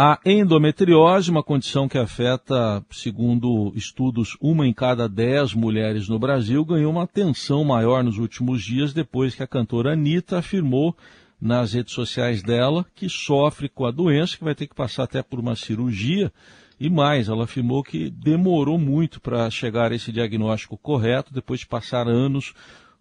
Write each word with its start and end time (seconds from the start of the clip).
A 0.00 0.20
endometriose, 0.24 1.28
uma 1.28 1.42
condição 1.42 1.88
que 1.88 1.98
afeta, 1.98 2.80
segundo 2.88 3.72
estudos, 3.74 4.36
uma 4.40 4.64
em 4.64 4.72
cada 4.72 5.08
dez 5.08 5.52
mulheres 5.52 6.08
no 6.08 6.20
Brasil, 6.20 6.64
ganhou 6.64 6.92
uma 6.92 7.02
atenção 7.02 7.64
maior 7.64 8.04
nos 8.04 8.16
últimos 8.16 8.62
dias 8.62 8.92
depois 8.92 9.34
que 9.34 9.42
a 9.42 9.46
cantora 9.48 9.94
Anitta 9.94 10.38
afirmou 10.38 10.96
nas 11.40 11.72
redes 11.72 11.94
sociais 11.94 12.44
dela 12.44 12.86
que 12.94 13.08
sofre 13.08 13.68
com 13.68 13.86
a 13.86 13.90
doença, 13.90 14.36
que 14.36 14.44
vai 14.44 14.54
ter 14.54 14.68
que 14.68 14.74
passar 14.76 15.02
até 15.02 15.20
por 15.20 15.40
uma 15.40 15.56
cirurgia. 15.56 16.32
E 16.78 16.88
mais, 16.88 17.28
ela 17.28 17.42
afirmou 17.42 17.82
que 17.82 18.08
demorou 18.08 18.78
muito 18.78 19.20
para 19.20 19.50
chegar 19.50 19.90
a 19.90 19.96
esse 19.96 20.12
diagnóstico 20.12 20.78
correto, 20.78 21.34
depois 21.34 21.58
de 21.58 21.66
passar 21.66 22.06
anos 22.06 22.54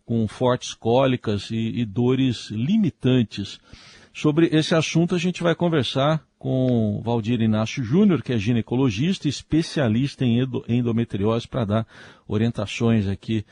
com 0.03 0.27
fortes 0.27 0.73
cólicas 0.73 1.51
e, 1.51 1.57
e 1.57 1.85
dores 1.85 2.49
limitantes. 2.49 3.59
Sobre 4.11 4.47
esse 4.47 4.73
assunto 4.73 5.13
a 5.13 5.19
gente 5.19 5.43
vai 5.43 5.53
conversar 5.53 6.26
com 6.39 7.01
Valdir 7.03 7.41
Inácio 7.41 7.83
Júnior, 7.83 8.21
que 8.21 8.33
é 8.33 8.37
ginecologista 8.37 9.27
e 9.27 9.29
especialista 9.29 10.23
em 10.23 10.39
endometriose, 10.67 11.47
para 11.47 11.65
dar 11.65 11.87
orientações 12.27 13.07
aqui 13.07 13.45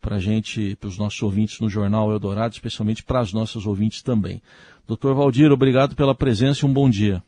para 0.00 0.16
a 0.16 0.18
gente, 0.18 0.76
para 0.76 0.88
os 0.88 0.96
nossos 0.96 1.22
ouvintes 1.22 1.60
no 1.60 1.68
Jornal 1.68 2.10
Eldorado, 2.10 2.54
especialmente 2.54 3.02
para 3.02 3.20
as 3.20 3.32
nossas 3.32 3.66
ouvintes 3.66 4.02
também. 4.02 4.40
Doutor 4.86 5.14
Valdir, 5.14 5.52
obrigado 5.52 5.94
pela 5.94 6.14
presença 6.14 6.64
e 6.64 6.68
um 6.68 6.72
bom 6.72 6.88
dia. 6.88 7.22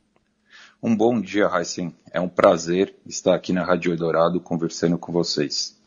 Um 0.82 0.96
bom 0.96 1.20
dia, 1.20 1.48
Heisen. 1.52 1.94
É 2.10 2.20
um 2.20 2.28
prazer 2.28 2.94
estar 3.06 3.34
aqui 3.34 3.52
na 3.52 3.64
Rádio 3.64 3.92
Eldorado 3.92 4.40
conversando 4.40 4.98
com 4.98 5.12
vocês. 5.12 5.78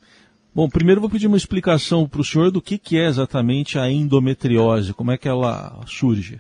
Bom, 0.54 0.70
primeiro 0.70 1.02
vou 1.02 1.10
pedir 1.10 1.28
uma 1.28 1.36
explicação 1.36 2.08
para 2.08 2.22
o 2.22 2.24
senhor 2.24 2.50
do 2.50 2.62
que, 2.62 2.78
que 2.78 2.98
é 2.98 3.08
exatamente 3.08 3.78
a 3.78 3.92
endometriose, 3.92 4.94
como 4.94 5.12
é 5.12 5.18
que 5.18 5.28
ela 5.28 5.82
surge. 5.86 6.40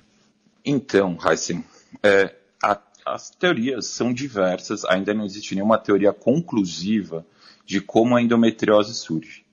Então, 0.63 1.17
Heisen, 1.21 1.65
é, 2.01 2.33
a, 2.63 2.79
as 3.05 3.29
teorias 3.29 3.87
são 3.87 4.13
diversas, 4.13 4.83
ainda 4.85 5.13
não 5.13 5.25
existe 5.25 5.53
nenhuma 5.53 5.77
teoria 5.77 6.11
conclusiva 6.11 7.25
de 7.65 7.81
como 7.81 8.15
a 8.15 8.21
endometriose 8.21 8.93
surge. 8.93 9.45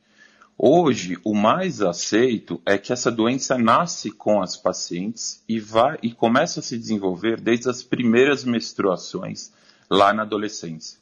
Hoje, 0.57 1.19
o 1.25 1.35
mais 1.35 1.83
aceito 1.83 2.61
é 2.65 2.79
que 2.79 2.93
essa 2.93 3.11
doença 3.11 3.59
nasce 3.59 4.11
com 4.11 4.41
as 4.41 4.57
pacientes 4.57 5.43
e, 5.49 5.59
vai, 5.59 5.99
e 6.03 6.13
começa 6.13 6.61
a 6.61 6.63
se 6.63 6.79
desenvolver 6.79 7.41
desde 7.41 7.69
as 7.69 7.83
primeiras 7.83 8.45
menstruações, 8.45 9.51
lá 9.91 10.13
na 10.13 10.23
adolescência. 10.23 11.02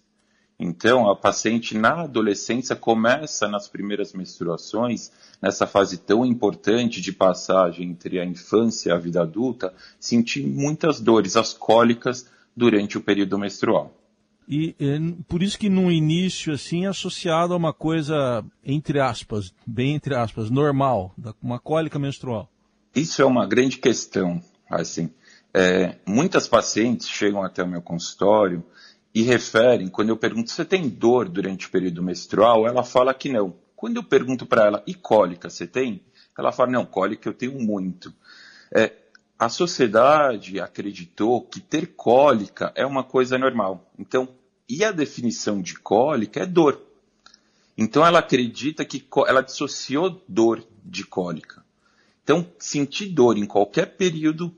Então, 0.62 1.08
a 1.08 1.16
paciente 1.16 1.74
na 1.74 2.02
adolescência 2.02 2.76
começa 2.76 3.48
nas 3.48 3.66
primeiras 3.66 4.12
menstruações, 4.12 5.10
nessa 5.40 5.66
fase 5.66 5.96
tão 5.96 6.22
importante 6.22 7.00
de 7.00 7.12
passagem 7.12 7.88
entre 7.88 8.20
a 8.20 8.26
infância 8.26 8.90
e 8.90 8.92
a 8.92 8.98
vida 8.98 9.22
adulta, 9.22 9.72
sentir 9.98 10.46
muitas 10.46 11.00
dores, 11.00 11.34
as 11.34 11.54
cólicas, 11.54 12.28
durante 12.54 12.98
o 12.98 13.00
período 13.00 13.38
menstrual. 13.38 13.96
E 14.46 14.74
é, 14.78 14.98
por 15.26 15.42
isso 15.42 15.58
que 15.58 15.70
no 15.70 15.90
início, 15.90 16.52
assim, 16.52 16.84
é 16.84 16.88
associado 16.88 17.54
a 17.54 17.56
uma 17.56 17.72
coisa, 17.72 18.44
entre 18.62 19.00
aspas, 19.00 19.54
bem 19.66 19.94
entre 19.94 20.14
aspas, 20.14 20.50
normal, 20.50 21.14
uma 21.42 21.58
cólica 21.58 21.98
menstrual. 21.98 22.50
Isso 22.94 23.22
é 23.22 23.24
uma 23.24 23.46
grande 23.46 23.78
questão, 23.78 24.42
assim. 24.68 25.08
É, 25.54 25.96
muitas 26.06 26.46
pacientes 26.46 27.08
chegam 27.08 27.42
até 27.42 27.62
o 27.62 27.66
meu 27.66 27.80
consultório 27.80 28.62
e 29.14 29.22
referem, 29.22 29.88
quando 29.88 30.10
eu 30.10 30.16
pergunto, 30.16 30.50
você 30.50 30.64
tem 30.64 30.88
dor 30.88 31.28
durante 31.28 31.66
o 31.66 31.70
período 31.70 32.02
menstrual? 32.02 32.66
Ela 32.66 32.84
fala 32.84 33.12
que 33.12 33.28
não. 33.28 33.54
Quando 33.74 33.96
eu 33.96 34.04
pergunto 34.04 34.46
para 34.46 34.66
ela, 34.66 34.82
e 34.86 34.94
cólica, 34.94 35.50
você 35.50 35.66
tem? 35.66 36.02
Ela 36.38 36.52
fala, 36.52 36.70
não, 36.70 36.86
cólica 36.86 37.28
eu 37.28 37.34
tenho 37.34 37.58
muito. 37.58 38.14
É, 38.72 38.92
a 39.38 39.48
sociedade 39.48 40.60
acreditou 40.60 41.42
que 41.42 41.60
ter 41.60 41.94
cólica 41.96 42.72
é 42.74 42.86
uma 42.86 43.02
coisa 43.02 43.36
normal. 43.36 43.90
Então, 43.98 44.28
e 44.68 44.84
a 44.84 44.92
definição 44.92 45.60
de 45.60 45.74
cólica 45.74 46.40
é 46.40 46.46
dor. 46.46 46.80
Então 47.76 48.06
ela 48.06 48.18
acredita 48.18 48.84
que 48.84 49.04
ela 49.26 49.42
dissociou 49.42 50.22
dor 50.28 50.62
de 50.84 51.04
cólica. 51.04 51.64
Então, 52.22 52.46
sentir 52.58 53.06
dor 53.06 53.36
em 53.36 53.46
qualquer 53.46 53.96
período 53.96 54.54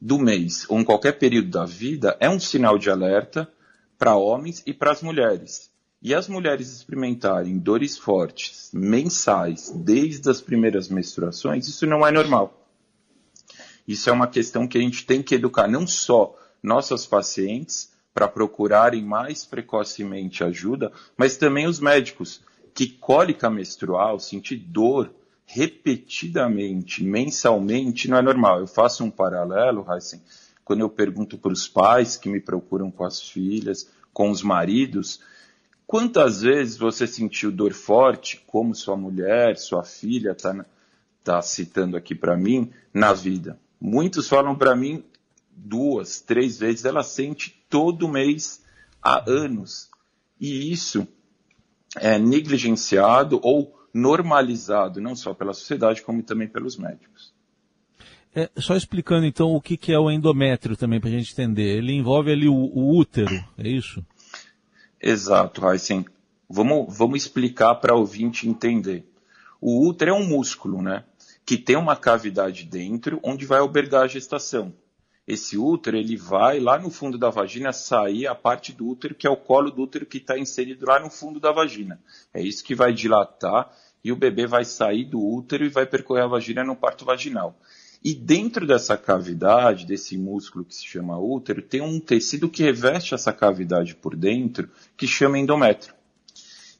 do 0.00 0.18
mês 0.18 0.66
ou 0.68 0.78
em 0.78 0.84
qualquer 0.84 1.12
período 1.12 1.48
da 1.48 1.64
vida 1.64 2.16
é 2.20 2.28
um 2.28 2.38
sinal 2.38 2.76
de 2.76 2.90
alerta 2.90 3.50
para 3.98 4.16
homens 4.16 4.62
e 4.64 4.72
para 4.72 4.92
as 4.92 5.02
mulheres. 5.02 5.70
E 6.00 6.14
as 6.14 6.28
mulheres 6.28 6.70
experimentarem 6.72 7.58
dores 7.58 7.98
fortes, 7.98 8.70
mensais, 8.72 9.70
desde 9.70 10.30
as 10.30 10.40
primeiras 10.40 10.88
menstruações, 10.88 11.66
isso 11.66 11.86
não 11.86 12.06
é 12.06 12.12
normal. 12.12 12.68
Isso 13.86 14.08
é 14.08 14.12
uma 14.12 14.28
questão 14.28 14.68
que 14.68 14.78
a 14.78 14.80
gente 14.80 15.04
tem 15.04 15.22
que 15.22 15.34
educar 15.34 15.66
não 15.66 15.86
só 15.86 16.38
nossas 16.62 17.04
pacientes, 17.04 17.92
para 18.18 18.26
procurarem 18.26 19.04
mais 19.04 19.44
precocemente 19.44 20.42
ajuda, 20.42 20.90
mas 21.16 21.36
também 21.36 21.68
os 21.68 21.78
médicos, 21.78 22.40
que 22.74 22.88
cólica 22.88 23.48
menstrual, 23.48 24.18
sentir 24.18 24.56
dor 24.56 25.14
repetidamente, 25.46 27.04
mensalmente, 27.04 28.08
não 28.08 28.18
é 28.18 28.22
normal. 28.22 28.58
Eu 28.58 28.66
faço 28.66 29.04
um 29.04 29.10
paralelo, 29.10 29.86
Heisen, 29.88 30.20
quando 30.68 30.80
eu 30.80 30.90
pergunto 30.90 31.38
para 31.38 31.50
os 31.50 31.66
pais 31.66 32.18
que 32.18 32.28
me 32.28 32.38
procuram 32.38 32.90
com 32.90 33.02
as 33.02 33.22
filhas, 33.22 33.90
com 34.12 34.30
os 34.30 34.42
maridos, 34.42 35.18
quantas 35.86 36.42
vezes 36.42 36.76
você 36.76 37.06
sentiu 37.06 37.50
dor 37.50 37.72
forte, 37.72 38.44
como 38.46 38.74
sua 38.74 38.94
mulher, 38.94 39.56
sua 39.56 39.82
filha 39.82 40.32
está 40.32 40.66
tá 41.24 41.40
citando 41.40 41.96
aqui 41.96 42.14
para 42.14 42.36
mim, 42.36 42.70
na 42.92 43.14
vida? 43.14 43.58
Muitos 43.80 44.28
falam 44.28 44.54
para 44.54 44.76
mim 44.76 45.02
duas, 45.50 46.20
três 46.20 46.58
vezes, 46.58 46.84
ela 46.84 47.02
sente 47.02 47.64
todo 47.70 48.06
mês 48.06 48.62
há 49.02 49.24
anos. 49.26 49.88
E 50.38 50.70
isso 50.70 51.08
é 51.96 52.18
negligenciado 52.18 53.40
ou 53.42 53.74
normalizado, 53.94 55.00
não 55.00 55.16
só 55.16 55.32
pela 55.32 55.54
sociedade, 55.54 56.02
como 56.02 56.22
também 56.22 56.46
pelos 56.46 56.76
médicos. 56.76 57.32
É, 58.38 58.50
só 58.60 58.76
explicando 58.76 59.26
então 59.26 59.54
o 59.54 59.60
que, 59.60 59.76
que 59.76 59.92
é 59.92 59.98
o 59.98 60.10
endométrio 60.10 60.76
também 60.76 61.00
para 61.00 61.08
a 61.08 61.12
gente 61.12 61.32
entender. 61.32 61.78
Ele 61.78 61.92
envolve 61.92 62.30
ali 62.30 62.48
o, 62.48 62.54
o 62.54 62.96
útero, 62.96 63.34
é 63.58 63.68
isso? 63.68 64.04
Exato, 65.00 65.66
Heisen. 65.66 66.04
Vamos, 66.48 66.96
vamos 66.96 67.22
explicar 67.22 67.74
para 67.76 67.94
o 67.94 68.00
ouvinte 68.00 68.48
entender. 68.48 69.04
O 69.60 69.86
útero 69.86 70.12
é 70.12 70.14
um 70.14 70.26
músculo, 70.26 70.80
né? 70.80 71.04
Que 71.44 71.56
tem 71.56 71.76
uma 71.76 71.96
cavidade 71.96 72.64
dentro 72.64 73.20
onde 73.22 73.44
vai 73.44 73.58
albergar 73.58 74.02
a 74.02 74.06
gestação 74.06 74.72
esse 75.28 75.58
útero 75.58 75.98
ele 75.98 76.16
vai 76.16 76.58
lá 76.58 76.78
no 76.78 76.88
fundo 76.88 77.18
da 77.18 77.28
vagina 77.28 77.70
sair 77.70 78.26
a 78.26 78.34
parte 78.34 78.72
do 78.72 78.88
útero 78.88 79.14
que 79.14 79.26
é 79.26 79.30
o 79.30 79.36
colo 79.36 79.70
do 79.70 79.82
útero 79.82 80.06
que 80.06 80.16
está 80.16 80.38
inserido 80.38 80.86
lá 80.86 80.98
no 80.98 81.10
fundo 81.10 81.38
da 81.38 81.52
vagina. 81.52 82.00
É 82.32 82.40
isso 82.40 82.64
que 82.64 82.74
vai 82.74 82.94
dilatar 82.94 83.70
e 84.02 84.10
o 84.10 84.16
bebê 84.16 84.46
vai 84.46 84.64
sair 84.64 85.04
do 85.04 85.22
útero 85.22 85.66
e 85.66 85.68
vai 85.68 85.84
percorrer 85.84 86.22
a 86.22 86.28
vagina 86.28 86.64
no 86.64 86.74
parto 86.74 87.04
vaginal. 87.04 87.54
E 88.02 88.14
dentro 88.14 88.66
dessa 88.66 88.96
cavidade, 88.96 89.84
desse 89.84 90.16
músculo 90.16 90.64
que 90.64 90.74
se 90.74 90.86
chama 90.86 91.18
útero, 91.18 91.60
tem 91.60 91.80
um 91.80 91.98
tecido 91.98 92.48
que 92.48 92.62
reveste 92.62 93.14
essa 93.14 93.32
cavidade 93.32 93.94
por 93.94 94.14
dentro, 94.14 94.70
que 94.96 95.06
chama 95.06 95.38
endométrio. 95.38 95.94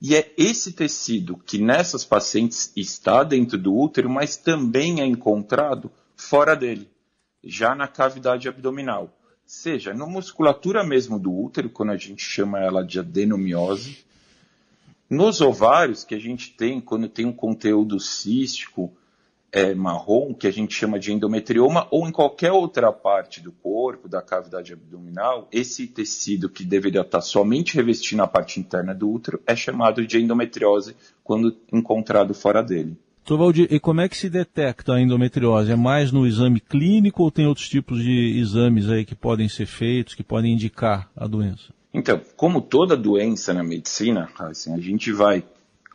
E 0.01 0.15
é 0.15 0.33
esse 0.37 0.73
tecido 0.73 1.37
que 1.37 1.59
nessas 1.59 2.05
pacientes 2.05 2.73
está 2.77 3.25
dentro 3.25 3.59
do 3.59 3.75
útero, 3.75 4.09
mas 4.09 4.37
também 4.37 5.01
é 5.01 5.05
encontrado 5.05 5.91
fora 6.15 6.55
dele 6.55 6.89
já 7.43 7.75
na 7.75 7.89
cavidade 7.89 8.49
abdominal. 8.49 9.13
Seja 9.45 9.95
na 9.95 10.07
musculatura 10.07 10.85
mesmo 10.85 11.19
do 11.19 11.33
útero, 11.33 11.71
quando 11.71 11.91
a 11.91 11.97
gente 11.97 12.23
chama 12.23 12.61
ela 12.61 12.85
de 12.85 13.01
adenomiose, 13.01 14.05
nos 15.09 15.41
ovários, 15.41 16.05
que 16.05 16.15
a 16.15 16.19
gente 16.19 16.53
tem 16.53 16.81
quando 16.81 17.09
tem 17.09 17.25
um 17.25 17.33
conteúdo 17.33 17.99
cístico 17.99 18.93
é, 19.53 19.75
marrom, 19.75 20.35
que 20.35 20.47
a 20.47 20.51
gente 20.51 20.75
chama 20.75 20.99
de 20.99 21.13
endometrioma, 21.13 21.87
ou 21.91 22.07
em 22.07 22.13
qualquer 22.13 22.53
outra 22.53 22.93
parte 22.93 23.41
do 23.41 23.51
corpo, 23.53 24.09
da 24.09 24.21
cavidade 24.21 24.73
abdominal, 24.73 25.49
esse 25.51 25.87
tecido 25.87 26.49
que 26.49 26.65
deveria 26.65 27.01
estar 27.01 27.21
somente 27.21 27.75
revestindo 27.75 28.23
a 28.23 28.27
parte 28.27 28.61
interna 28.61 28.95
do 28.95 29.11
útero 29.11 29.41
é 29.47 29.57
chamado 29.57 30.07
de 30.07 30.19
endometriose 30.21 30.95
quando 31.25 31.57
encontrado 31.73 32.35
fora 32.35 32.63
dele. 32.63 32.97
Doutor 33.25 33.45
Valdir, 33.45 33.69
e 33.71 33.79
como 33.79 34.01
é 34.01 34.09
que 34.09 34.17
se 34.17 34.31
detecta 34.31 34.95
a 34.95 35.01
endometriose? 35.01 35.71
É 35.71 35.77
mais 35.77 36.11
no 36.11 36.27
exame 36.27 36.61
clínico 36.61 37.23
ou 37.23 37.31
tem 37.31 37.47
outros 37.47 37.69
tipos 37.69 38.03
de 38.03 38.39
exames 38.39 38.89
aí 38.89 39.05
que 39.05 39.15
podem 39.15 39.49
ser 39.51 39.67
feitos, 39.67 40.15
que 40.15 40.23
podem 40.23 40.55
indicar 40.55 41.11
a 41.15 41.27
doença? 41.27 41.75
Então, 41.93 42.21
como 42.37 42.63
toda 42.63 42.97
doença 42.97 43.53
na 43.53 43.63
medicina, 43.63 44.31
assim, 44.39 44.73
a 44.73 44.79
gente 44.79 45.13
vai 45.13 45.45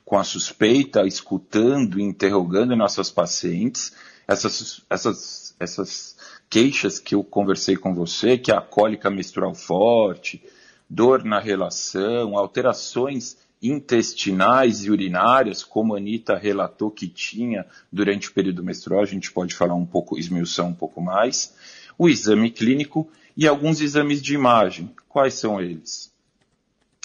com 0.05 0.17
a 0.17 0.23
suspeita, 0.23 1.05
escutando 1.05 1.99
e 1.99 2.03
interrogando 2.03 2.75
nossas 2.75 3.09
pacientes, 3.09 3.93
essas, 4.27 4.81
essas, 4.89 5.55
essas 5.59 6.17
queixas 6.49 6.99
que 6.99 7.15
eu 7.15 7.23
conversei 7.23 7.75
com 7.75 7.93
você, 7.93 8.37
que 8.37 8.51
é 8.51 8.55
a 8.55 8.61
cólica 8.61 9.09
menstrual 9.09 9.53
forte, 9.53 10.43
dor 10.89 11.23
na 11.23 11.39
relação, 11.39 12.37
alterações 12.37 13.37
intestinais 13.61 14.83
e 14.83 14.91
urinárias, 14.91 15.63
como 15.63 15.95
a 15.95 15.97
Anitta 15.97 16.37
relatou 16.37 16.91
que 16.91 17.07
tinha 17.07 17.65
durante 17.89 18.27
o 18.29 18.33
período 18.33 18.61
menstrual, 18.61 19.01
a 19.01 19.05
gente 19.05 19.31
pode 19.31 19.55
falar 19.55 19.73
um 19.73 19.85
pouco, 19.85 20.19
esmiuçar 20.19 20.65
um 20.65 20.73
pouco 20.73 21.01
mais, 21.01 21.55
o 21.97 22.09
exame 22.09 22.51
clínico 22.51 23.09
e 23.37 23.47
alguns 23.47 23.79
exames 23.79 24.21
de 24.21 24.33
imagem. 24.33 24.93
Quais 25.07 25.35
são 25.35 25.61
eles? 25.61 26.11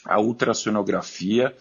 A 0.04 0.20
ultrassonografia 0.20 1.54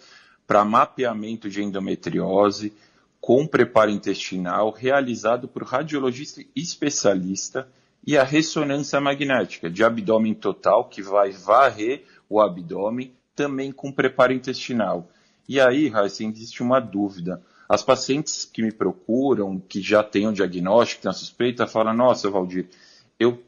para 0.47 0.63
mapeamento 0.63 1.49
de 1.49 1.61
endometriose 1.61 2.73
com 3.19 3.45
preparo 3.45 3.91
intestinal 3.91 4.71
realizado 4.71 5.47
por 5.47 5.63
radiologista 5.63 6.41
especialista 6.55 7.67
e 8.05 8.17
a 8.17 8.23
ressonância 8.23 9.01
magnética 9.01 9.69
de 9.69 9.83
abdômen 9.83 10.33
total, 10.33 10.87
que 10.87 11.01
vai 11.01 11.31
varrer 11.31 12.05
o 12.29 12.39
abdômen, 12.39 13.13
também 13.35 13.69
com 13.69 13.91
preparo 13.91 14.31
intestinal. 14.31 15.09
E 15.47 15.59
aí, 15.59 15.89
Raíssa, 15.89 16.23
existe 16.23 16.63
uma 16.63 16.79
dúvida. 16.79 17.43
As 17.67 17.83
pacientes 17.83 18.45
que 18.45 18.61
me 18.61 18.71
procuram, 18.71 19.59
que 19.59 19.81
já 19.81 20.01
têm 20.01 20.25
o 20.27 20.31
diagnóstico, 20.31 21.01
têm 21.01 21.11
a 21.11 21.13
suspeita, 21.13 21.67
falam, 21.67 21.93
nossa, 21.93 22.29
Valdir, 22.29 22.69
eu, 23.19 23.43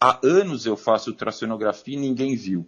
há 0.00 0.20
anos 0.22 0.64
eu 0.64 0.76
faço 0.76 1.10
ultrassonografia 1.10 1.96
e 1.96 2.00
ninguém 2.00 2.36
viu. 2.36 2.64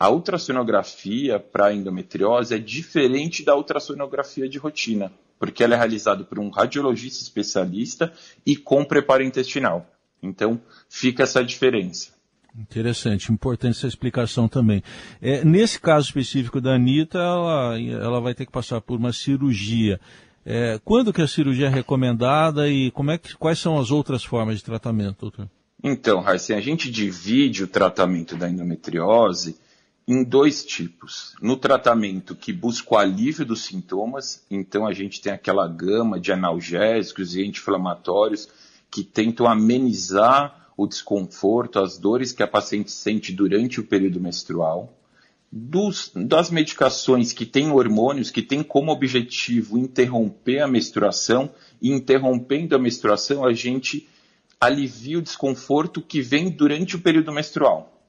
A 0.00 0.08
ultrassonografia 0.08 1.38
para 1.38 1.74
endometriose 1.74 2.54
é 2.54 2.58
diferente 2.58 3.44
da 3.44 3.54
ultrassonografia 3.54 4.48
de 4.48 4.56
rotina, 4.56 5.12
porque 5.38 5.62
ela 5.62 5.74
é 5.74 5.76
realizada 5.76 6.24
por 6.24 6.38
um 6.38 6.48
radiologista 6.48 7.22
especialista 7.22 8.10
e 8.46 8.56
com 8.56 8.82
preparo 8.82 9.22
intestinal. 9.22 9.86
Então, 10.22 10.58
fica 10.88 11.24
essa 11.24 11.44
diferença. 11.44 12.12
Interessante, 12.58 13.30
importante 13.30 13.76
essa 13.76 13.86
explicação 13.86 14.48
também. 14.48 14.82
É, 15.20 15.44
nesse 15.44 15.78
caso 15.78 16.06
específico 16.06 16.62
da 16.62 16.76
Anitta, 16.76 17.18
ela, 17.18 17.78
ela 17.78 18.20
vai 18.22 18.34
ter 18.34 18.46
que 18.46 18.52
passar 18.52 18.80
por 18.80 18.98
uma 18.98 19.12
cirurgia. 19.12 20.00
É, 20.46 20.80
quando 20.82 21.12
que 21.12 21.20
a 21.20 21.28
cirurgia 21.28 21.66
é 21.66 21.70
recomendada 21.70 22.70
e 22.70 22.90
como 22.92 23.10
é 23.10 23.18
que, 23.18 23.36
quais 23.36 23.58
são 23.58 23.78
as 23.78 23.90
outras 23.90 24.24
formas 24.24 24.56
de 24.56 24.64
tratamento, 24.64 25.20
doutor? 25.20 25.46
Então, 25.84 26.22
Raíssen, 26.22 26.56
a 26.56 26.60
gente 26.60 26.90
divide 26.90 27.64
o 27.64 27.68
tratamento 27.68 28.34
da 28.34 28.48
endometriose 28.48 29.60
em 30.10 30.24
dois 30.24 30.64
tipos. 30.64 31.36
No 31.40 31.56
tratamento 31.56 32.34
que 32.34 32.52
busca 32.52 32.94
o 32.94 32.98
alívio 32.98 33.46
dos 33.46 33.62
sintomas, 33.62 34.44
então 34.50 34.84
a 34.84 34.92
gente 34.92 35.20
tem 35.20 35.32
aquela 35.32 35.68
gama 35.68 36.18
de 36.18 36.32
analgésicos 36.32 37.36
e 37.36 37.42
anti-inflamatórios 37.42 38.48
que 38.90 39.04
tentam 39.04 39.46
amenizar 39.46 40.72
o 40.76 40.84
desconforto, 40.88 41.78
as 41.78 41.96
dores 41.96 42.32
que 42.32 42.42
a 42.42 42.48
paciente 42.48 42.90
sente 42.90 43.32
durante 43.32 43.78
o 43.78 43.86
período 43.86 44.18
menstrual. 44.18 44.92
Dos, 45.52 46.10
das 46.12 46.50
medicações 46.50 47.32
que 47.32 47.46
têm 47.46 47.70
hormônios, 47.70 48.32
que 48.32 48.42
têm 48.42 48.64
como 48.64 48.90
objetivo 48.90 49.78
interromper 49.78 50.58
a 50.58 50.66
menstruação, 50.66 51.52
e 51.80 51.88
interrompendo 51.92 52.74
a 52.74 52.80
menstruação, 52.80 53.44
a 53.46 53.52
gente 53.52 54.08
alivia 54.60 55.20
o 55.20 55.22
desconforto 55.22 56.02
que 56.02 56.20
vem 56.20 56.50
durante 56.50 56.96
o 56.96 57.00
período 57.00 57.30
menstrual. 57.30 57.99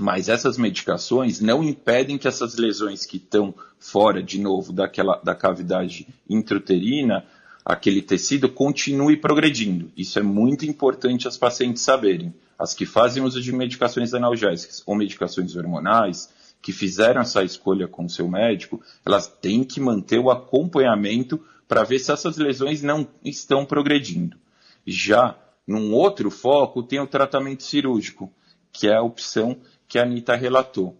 Mas 0.00 0.30
essas 0.30 0.56
medicações 0.56 1.40
não 1.40 1.62
impedem 1.62 2.16
que 2.16 2.26
essas 2.26 2.56
lesões 2.56 3.04
que 3.04 3.18
estão 3.18 3.54
fora, 3.78 4.22
de 4.22 4.40
novo, 4.40 4.72
daquela, 4.72 5.20
da 5.22 5.34
cavidade 5.34 6.08
intrauterina, 6.28 7.26
aquele 7.62 8.00
tecido 8.00 8.48
continue 8.48 9.18
progredindo. 9.18 9.92
Isso 9.94 10.18
é 10.18 10.22
muito 10.22 10.64
importante 10.64 11.28
as 11.28 11.36
pacientes 11.36 11.82
saberem. 11.82 12.34
As 12.58 12.72
que 12.72 12.86
fazem 12.86 13.22
uso 13.22 13.42
de 13.42 13.52
medicações 13.52 14.14
analgésicas 14.14 14.82
ou 14.86 14.96
medicações 14.96 15.54
hormonais, 15.54 16.30
que 16.62 16.72
fizeram 16.72 17.20
essa 17.20 17.44
escolha 17.44 17.86
com 17.86 18.06
o 18.06 18.10
seu 18.10 18.26
médico, 18.26 18.80
elas 19.04 19.28
têm 19.28 19.62
que 19.62 19.80
manter 19.80 20.18
o 20.18 20.30
acompanhamento 20.30 21.38
para 21.68 21.84
ver 21.84 21.98
se 21.98 22.10
essas 22.10 22.38
lesões 22.38 22.82
não 22.82 23.06
estão 23.22 23.66
progredindo. 23.66 24.38
Já 24.86 25.38
num 25.66 25.92
outro 25.92 26.30
foco, 26.30 26.82
tem 26.82 27.00
o 27.00 27.06
tratamento 27.06 27.62
cirúrgico, 27.62 28.32
que 28.72 28.88
é 28.88 28.96
a 28.96 29.02
opção 29.02 29.58
que 29.90 29.98
a 29.98 30.04
Anitta 30.04 30.36
relatou. 30.36 30.96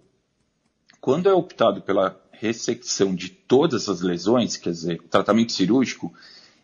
Quando 1.00 1.28
é 1.28 1.32
optado 1.32 1.81
pela 1.81 2.20
ressecção 2.32 3.14
de 3.14 3.28
todas 3.28 3.88
as 3.88 4.00
lesões, 4.00 4.56
quer 4.56 4.70
dizer, 4.70 5.00
o 5.00 5.08
tratamento 5.08 5.52
cirúrgico, 5.52 6.12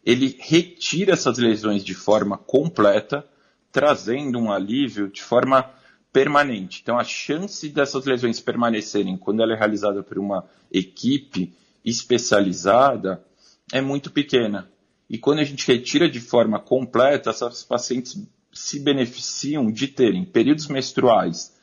ele 0.05 0.37
retira 0.41 1.13
essas 1.13 1.39
lesões 1.39 1.85
de 1.85 1.95
forma 1.95 2.37
completa, 2.37 3.25
trazendo 3.71 4.41
um 4.41 4.51
alívio 4.51 5.09
de 5.09 5.23
forma 5.23 5.71
permanente. 6.13 6.81
Então, 6.83 6.99
a 6.99 7.05
chance 7.05 7.69
dessas 7.69 8.05
lesões 8.05 8.41
permanecerem 8.41 9.17
quando 9.17 9.41
ela 9.41 9.53
é 9.53 9.57
realizada 9.57 10.03
por 10.03 10.19
uma 10.19 10.45
equipe 10.73 11.55
especializada 11.85 13.25
é 13.73 13.81
muito 13.81 14.11
pequena. 14.11 14.69
E 15.09 15.17
quando 15.17 15.39
a 15.39 15.45
gente 15.45 15.65
retira 15.69 16.11
de 16.11 16.19
forma 16.19 16.59
completa, 16.59 17.31
essas 17.31 17.63
pacientes 17.63 18.21
se 18.53 18.81
beneficiam 18.81 19.71
de 19.71 19.87
terem 19.87 20.25
períodos 20.25 20.67
menstruais 20.67 21.55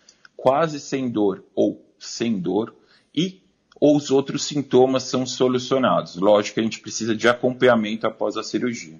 quase 0.43 0.77
sem 0.77 1.09
dor 1.09 1.41
ou 1.55 1.81
sem 1.97 2.37
dor, 2.37 2.75
e 3.15 3.41
os 3.79 4.11
outros 4.11 4.43
sintomas 4.43 5.03
são 5.03 5.25
solucionados. 5.25 6.17
Lógico 6.17 6.55
que 6.55 6.59
a 6.59 6.63
gente 6.63 6.81
precisa 6.81 7.15
de 7.15 7.29
acompanhamento 7.29 8.05
após 8.05 8.35
a 8.35 8.43
cirurgia. 8.43 8.99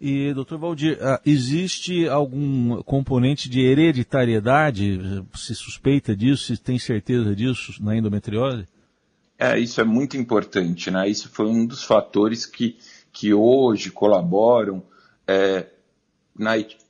E, 0.00 0.32
doutor 0.32 0.58
Valdir, 0.58 0.96
ah, 1.02 1.20
existe 1.26 2.08
algum 2.08 2.82
componente 2.84 3.50
de 3.50 3.60
hereditariedade? 3.60 5.22
Se 5.34 5.54
suspeita 5.54 6.16
disso, 6.16 6.46
se 6.46 6.56
tem 6.56 6.78
certeza 6.78 7.36
disso 7.36 7.74
na 7.78 7.94
endometriose? 7.94 8.66
É, 9.38 9.58
isso 9.58 9.78
é 9.78 9.84
muito 9.84 10.16
importante, 10.16 10.90
né? 10.90 11.06
Isso 11.06 11.28
foi 11.28 11.46
um 11.46 11.66
dos 11.66 11.84
fatores 11.84 12.46
que, 12.46 12.78
que 13.12 13.34
hoje 13.34 13.90
colaboram 13.90 14.82
é, 15.26 15.66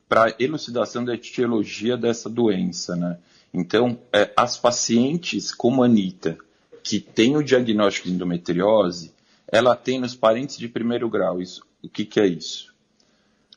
para 0.08 0.26
a 0.26 0.34
elucidação 0.38 1.04
da 1.04 1.14
etiologia 1.14 1.96
dessa 1.96 2.30
doença, 2.30 2.94
né? 2.94 3.18
Então, 3.52 3.98
é, 4.12 4.32
as 4.36 4.56
pacientes 4.56 5.52
como 5.52 5.82
a 5.82 5.86
Anitta, 5.86 6.38
que 6.82 6.98
tem 6.98 7.36
o 7.36 7.42
diagnóstico 7.42 8.08
de 8.08 8.14
endometriose, 8.14 9.12
ela 9.46 9.76
tem 9.76 10.00
nos 10.00 10.14
parentes 10.14 10.56
de 10.56 10.68
primeiro 10.68 11.08
grau. 11.10 11.40
Isso, 11.40 11.62
o 11.82 11.88
que, 11.88 12.04
que 12.04 12.18
é 12.18 12.26
isso? 12.26 12.72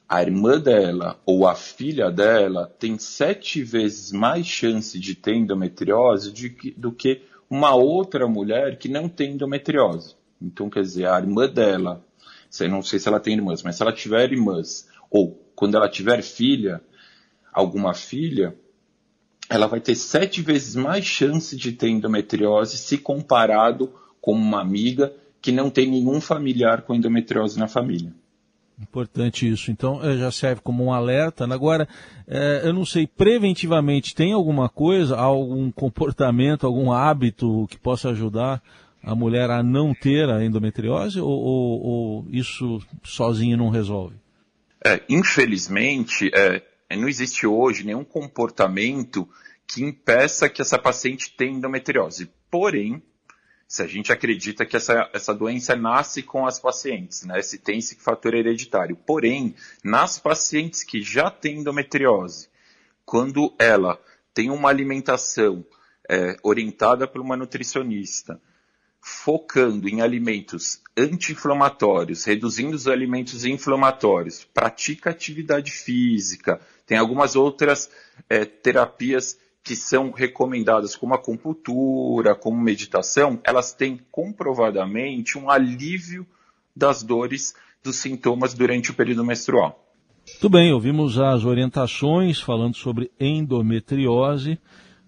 A 0.07 0.21
irmã 0.21 0.59
dela 0.59 1.19
ou 1.25 1.47
a 1.47 1.55
filha 1.55 2.11
dela 2.11 2.71
tem 2.77 2.97
sete 2.97 3.63
vezes 3.63 4.11
mais 4.11 4.45
chance 4.45 4.99
de 4.99 5.15
ter 5.15 5.33
endometriose 5.33 6.31
de, 6.31 6.49
do 6.77 6.91
que 6.91 7.23
uma 7.49 7.73
outra 7.73 8.27
mulher 8.27 8.77
que 8.77 8.89
não 8.89 9.07
tem 9.07 9.31
endometriose. 9.31 10.15
Então, 10.41 10.69
quer 10.69 10.81
dizer, 10.81 11.07
a 11.07 11.17
irmã 11.17 11.47
dela, 11.47 12.03
não 12.69 12.83
sei 12.83 12.99
se 12.99 13.07
ela 13.07 13.19
tem 13.19 13.33
irmãs, 13.33 13.63
mas 13.63 13.77
se 13.77 13.81
ela 13.81 13.93
tiver 13.93 14.31
irmãs, 14.31 14.87
ou 15.09 15.39
quando 15.55 15.75
ela 15.75 15.89
tiver 15.89 16.21
filha, 16.21 16.81
alguma 17.51 17.93
filha, 17.93 18.55
ela 19.49 19.67
vai 19.67 19.79
ter 19.79 19.95
sete 19.95 20.41
vezes 20.41 20.75
mais 20.75 21.05
chance 21.05 21.55
de 21.55 21.71
ter 21.71 21.89
endometriose 21.89 22.77
se 22.77 22.97
comparado 22.97 23.93
com 24.19 24.33
uma 24.33 24.61
amiga 24.61 25.13
que 25.41 25.51
não 25.51 25.69
tem 25.69 25.89
nenhum 25.89 26.19
familiar 26.19 26.81
com 26.81 26.95
endometriose 26.95 27.59
na 27.59 27.67
família. 27.67 28.11
Importante 28.81 29.47
isso. 29.47 29.71
Então 29.71 30.03
eh, 30.03 30.17
já 30.17 30.31
serve 30.31 30.61
como 30.61 30.83
um 30.83 30.91
alerta. 30.91 31.45
Agora, 31.45 31.87
é, 32.27 32.61
eu 32.65 32.73
não 32.73 32.85
sei, 32.85 33.07
preventivamente 33.07 34.13
tem 34.13 34.33
alguma 34.33 34.67
coisa, 34.67 35.15
algum 35.15 35.71
comportamento, 35.71 36.65
algum 36.65 36.91
hábito 36.91 37.67
que 37.69 37.77
possa 37.77 38.09
ajudar 38.09 38.61
a 39.01 39.15
mulher 39.15 39.49
a 39.51 39.61
não 39.61 39.93
ter 39.93 40.27
a 40.29 40.43
endometriose 40.43 41.19
ou, 41.21 41.29
ou, 41.29 41.85
ou 41.85 42.27
isso 42.31 42.81
sozinho 43.03 43.55
não 43.55 43.69
resolve? 43.69 44.15
É, 44.83 45.01
infelizmente, 45.07 46.29
é, 46.33 46.55
é, 46.57 46.63
não 46.95 47.07
existe 47.07 47.45
hoje 47.45 47.83
nenhum 47.83 48.03
comportamento 48.03 49.27
que 49.67 49.83
impeça 49.83 50.49
que 50.49 50.61
essa 50.61 50.77
paciente 50.77 51.35
tenha 51.35 51.51
endometriose. 51.51 52.31
Porém, 52.49 53.01
se 53.67 53.81
a 53.81 53.87
gente 53.87 54.11
acredita 54.11 54.65
que 54.65 54.77
essa, 54.77 55.09
essa 55.13 55.33
doença 55.33 55.75
nasce 55.75 56.21
com 56.21 56.45
as 56.45 56.59
pacientes, 56.59 57.23
né? 57.23 57.41
Se 57.41 57.57
tem 57.57 57.79
esse 57.79 57.95
fator 57.95 58.33
hereditário. 58.33 58.95
Porém, 58.95 59.55
nas 59.83 60.19
pacientes 60.19 60.83
que 60.83 61.01
já 61.01 61.31
têm 61.31 61.59
endometriose, 61.59 62.49
quando 63.05 63.53
ela 63.57 63.99
tem 64.33 64.51
uma 64.51 64.69
alimentação 64.69 65.65
é, 66.09 66.37
orientada 66.43 67.07
por 67.07 67.21
uma 67.21 67.35
nutricionista, 67.35 68.39
focando 69.07 69.87
em 69.87 70.01
alimentos 70.01 70.81
anti-inflamatórios, 70.97 72.25
reduzindo 72.25 72.75
os 72.75 72.87
alimentos 72.87 73.45
inflamatórios, 73.45 74.43
pratica 74.51 75.11
atividade 75.11 75.69
física, 75.69 76.59
tem 76.87 76.97
algumas 76.97 77.35
outras 77.35 77.87
é, 78.27 78.45
terapias 78.45 79.37
que 79.63 79.75
são 79.75 80.09
recomendadas 80.09 80.95
como 80.95 81.13
acupuntura, 81.13 82.33
como 82.33 82.59
meditação, 82.59 83.39
elas 83.43 83.73
têm 83.73 84.01
comprovadamente 84.09 85.37
um 85.37 85.51
alívio 85.51 86.25
das 86.75 87.03
dores 87.03 87.53
dos 87.83 87.97
sintomas 87.97 88.55
durante 88.55 88.89
o 88.89 88.95
período 88.95 89.23
menstrual. 89.23 89.87
Tudo 90.41 90.53
bem, 90.53 90.73
ouvimos 90.73 91.19
as 91.19 91.45
orientações 91.45 92.41
falando 92.41 92.75
sobre 92.75 93.11
endometriose 93.19 94.59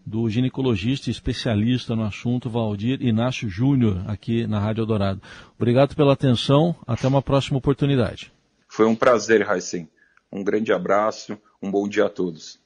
do 0.08 0.30
ginecologista 0.30 1.12
especialista 1.12 1.94
no 1.94 2.04
assunto, 2.04 2.50
Valdir 2.50 3.02
Inácio 3.02 3.50
Júnior, 3.50 4.06
aqui 4.08 4.48
na 4.48 4.58
Rádio 4.58 4.86
Dourado. 4.86 5.22
Obrigado 5.58 5.98
pela 5.98 6.14
atenção, 6.14 6.74
até 6.88 7.10
uma 7.10 7.22
próxima 7.22 7.58
oportunidade. 7.58 8.32
Foi 8.70 8.86
um 8.86 8.96
prazer, 8.96 9.46
Raicem. 9.46 9.90
Um 10.32 10.46
grande 10.46 10.72
abraço, 10.72 11.38
Um 11.62 11.70
bom 11.70 11.90
dia 11.90 12.06
a 12.06 12.10
todos. 12.10 12.58